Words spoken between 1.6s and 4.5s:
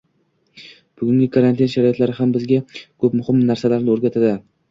sharoitlari ham bizga ko'p muhim narsalarni o'rgatadi